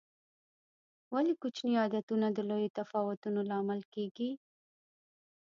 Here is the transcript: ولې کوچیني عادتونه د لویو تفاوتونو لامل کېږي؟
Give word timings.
ولې 1.13 1.33
کوچیني 1.41 1.73
عادتونه 1.81 2.27
د 2.31 2.39
لویو 2.49 2.75
تفاوتونو 2.79 3.39
لامل 3.49 3.81
کېږي؟ 3.93 4.31